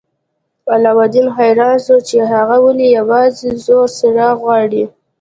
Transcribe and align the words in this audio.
علاوالدین 0.73 1.27
حیران 1.37 1.75
شو 1.85 1.95
چې 2.07 2.17
هغه 2.31 2.55
ولې 2.65 2.87
یوازې 2.99 3.49
زوړ 3.65 3.85
څراغ 3.97 4.35
غواړي. 4.43 4.83